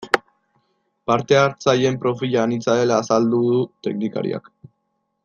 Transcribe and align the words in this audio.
Parte 1.11 1.37
hartzaileen 1.41 1.99
profila 2.05 2.41
anitza 2.47 2.75
dela 2.79 2.99
azaldu 3.05 3.43
du 3.53 3.63
teknikariak. 3.89 4.53